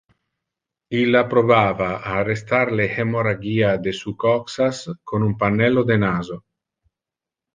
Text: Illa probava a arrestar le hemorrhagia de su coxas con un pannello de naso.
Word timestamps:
Illa 0.99 1.19
probava 1.33 1.89
a 1.97 2.13
arrestar 2.21 2.61
le 2.79 2.87
hemorrhagia 2.95 3.69
de 3.87 3.93
su 3.97 4.13
coxas 4.25 4.81
con 5.11 5.27
un 5.29 5.35
pannello 5.43 5.85
de 5.91 5.99
naso. 6.05 6.39